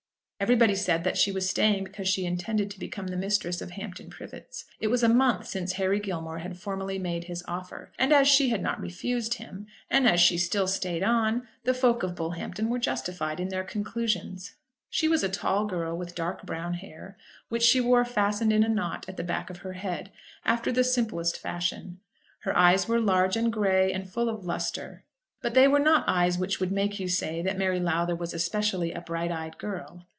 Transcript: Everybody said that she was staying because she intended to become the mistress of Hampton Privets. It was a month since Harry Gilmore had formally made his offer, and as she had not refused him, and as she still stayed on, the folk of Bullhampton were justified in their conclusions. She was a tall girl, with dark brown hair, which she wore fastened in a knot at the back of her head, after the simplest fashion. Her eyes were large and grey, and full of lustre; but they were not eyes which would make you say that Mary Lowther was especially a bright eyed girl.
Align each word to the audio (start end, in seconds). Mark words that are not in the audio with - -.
Everybody 0.43 0.73
said 0.73 1.03
that 1.03 1.17
she 1.19 1.31
was 1.31 1.47
staying 1.47 1.83
because 1.83 2.07
she 2.07 2.25
intended 2.25 2.71
to 2.71 2.79
become 2.79 3.05
the 3.05 3.15
mistress 3.15 3.61
of 3.61 3.69
Hampton 3.69 4.09
Privets. 4.09 4.65
It 4.79 4.87
was 4.87 5.03
a 5.03 5.07
month 5.07 5.45
since 5.45 5.73
Harry 5.73 5.99
Gilmore 5.99 6.39
had 6.39 6.57
formally 6.57 6.97
made 6.97 7.25
his 7.25 7.43
offer, 7.47 7.91
and 7.99 8.11
as 8.11 8.27
she 8.27 8.49
had 8.49 8.59
not 8.63 8.81
refused 8.81 9.35
him, 9.35 9.67
and 9.87 10.07
as 10.09 10.19
she 10.19 10.39
still 10.39 10.65
stayed 10.65 11.03
on, 11.03 11.47
the 11.63 11.75
folk 11.75 12.01
of 12.01 12.15
Bullhampton 12.15 12.71
were 12.71 12.79
justified 12.79 13.39
in 13.39 13.49
their 13.49 13.63
conclusions. 13.63 14.55
She 14.89 15.07
was 15.07 15.23
a 15.23 15.29
tall 15.29 15.67
girl, 15.67 15.95
with 15.95 16.15
dark 16.15 16.41
brown 16.43 16.73
hair, 16.73 17.17
which 17.49 17.61
she 17.61 17.79
wore 17.79 18.03
fastened 18.03 18.51
in 18.51 18.63
a 18.63 18.67
knot 18.67 19.05
at 19.07 19.17
the 19.17 19.23
back 19.23 19.51
of 19.51 19.57
her 19.57 19.73
head, 19.73 20.11
after 20.43 20.71
the 20.71 20.83
simplest 20.83 21.37
fashion. 21.37 21.99
Her 22.39 22.57
eyes 22.57 22.87
were 22.87 22.99
large 22.99 23.37
and 23.37 23.53
grey, 23.53 23.93
and 23.93 24.09
full 24.09 24.27
of 24.27 24.43
lustre; 24.43 25.05
but 25.43 25.53
they 25.53 25.67
were 25.67 25.77
not 25.77 26.03
eyes 26.09 26.39
which 26.39 26.59
would 26.59 26.71
make 26.71 26.99
you 26.99 27.07
say 27.07 27.43
that 27.43 27.59
Mary 27.59 27.79
Lowther 27.79 28.15
was 28.15 28.33
especially 28.33 28.91
a 28.91 29.01
bright 29.01 29.31
eyed 29.31 29.59
girl. 29.59 30.07